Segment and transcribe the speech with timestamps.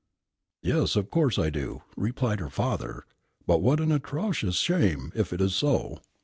[0.63, 3.03] "Yes, of course I do," replied her father.
[3.45, 5.99] "But what an atrocious shame, if it is so!